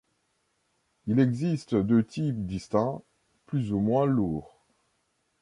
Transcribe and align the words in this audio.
Il 1.05 1.19
existe 1.19 1.75
deux 1.75 2.03
types 2.03 2.47
distincts, 2.47 3.03
plus 3.45 3.71
ou 3.71 3.77
moins 3.79 4.07
lourds. 4.07 4.57